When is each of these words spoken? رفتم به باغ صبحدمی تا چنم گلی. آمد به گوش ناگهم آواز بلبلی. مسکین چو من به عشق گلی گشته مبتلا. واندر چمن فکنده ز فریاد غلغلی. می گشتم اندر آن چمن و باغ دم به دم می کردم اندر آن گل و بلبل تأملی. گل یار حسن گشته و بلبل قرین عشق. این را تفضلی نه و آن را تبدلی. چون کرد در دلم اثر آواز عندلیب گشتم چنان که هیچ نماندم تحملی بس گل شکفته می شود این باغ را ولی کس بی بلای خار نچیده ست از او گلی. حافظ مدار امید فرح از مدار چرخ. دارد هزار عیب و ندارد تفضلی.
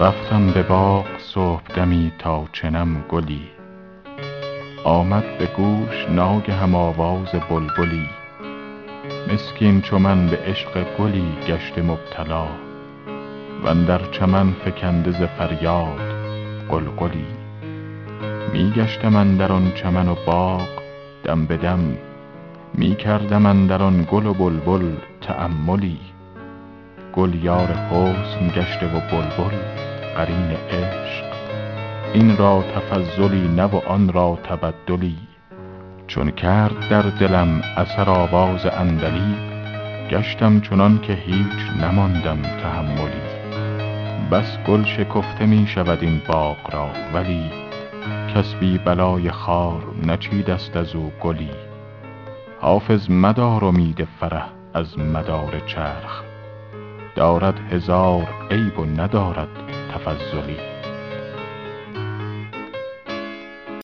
رفتم 0.00 0.50
به 0.50 0.62
باغ 0.62 1.06
صبحدمی 1.18 2.12
تا 2.18 2.44
چنم 2.52 3.04
گلی. 3.08 3.48
آمد 4.84 5.38
به 5.38 5.46
گوش 5.46 6.06
ناگهم 6.10 6.74
آواز 6.74 7.28
بلبلی. 7.50 8.08
مسکین 9.32 9.80
چو 9.80 9.98
من 9.98 10.26
به 10.26 10.38
عشق 10.46 10.96
گلی 10.98 11.36
گشته 11.46 11.82
مبتلا. 11.82 12.46
واندر 13.62 14.00
چمن 14.10 14.52
فکنده 14.52 15.10
ز 15.10 15.22
فریاد 15.22 16.00
غلغلی. 16.68 17.26
می 18.52 18.70
گشتم 18.70 19.16
اندر 19.16 19.52
آن 19.52 19.72
چمن 19.74 20.08
و 20.08 20.14
باغ 20.26 20.68
دم 21.24 21.46
به 21.46 21.56
دم 21.56 21.96
می 22.74 22.96
کردم 22.96 23.46
اندر 23.46 23.82
آن 23.82 24.06
گل 24.10 24.26
و 24.26 24.34
بلبل 24.34 24.92
تأملی. 25.20 25.98
گل 27.12 27.34
یار 27.34 27.68
حسن 27.68 28.48
گشته 28.48 28.86
و 28.86 29.00
بلبل 29.00 29.56
قرین 30.16 30.50
عشق. 30.70 31.24
این 32.12 32.36
را 32.36 32.64
تفضلی 32.74 33.48
نه 33.48 33.64
و 33.64 33.80
آن 33.86 34.12
را 34.12 34.38
تبدلی. 34.44 35.18
چون 36.06 36.30
کرد 36.30 36.88
در 36.88 37.02
دلم 37.02 37.62
اثر 37.76 38.10
آواز 38.10 38.66
عندلیب 38.66 39.36
گشتم 40.10 40.60
چنان 40.60 41.00
که 41.00 41.12
هیچ 41.12 41.82
نماندم 41.82 42.42
تحملی 42.42 43.40
بس 44.30 44.58
گل 44.66 44.84
شکفته 44.84 45.46
می 45.46 45.66
شود 45.66 45.98
این 46.02 46.20
باغ 46.28 46.74
را 46.74 46.90
ولی 47.14 47.50
کس 48.34 48.54
بی 48.54 48.78
بلای 48.78 49.30
خار 49.30 49.82
نچیده 50.06 50.58
ست 50.58 50.76
از 50.76 50.94
او 50.94 51.12
گلی. 51.20 51.69
حافظ 52.62 53.10
مدار 53.10 53.64
امید 53.64 54.08
فرح 54.20 54.48
از 54.74 54.98
مدار 54.98 55.60
چرخ. 55.66 56.22
دارد 57.16 57.60
هزار 57.72 58.28
عیب 58.50 58.78
و 58.78 58.84
ندارد 58.84 59.48
تفضلی. 59.94 60.79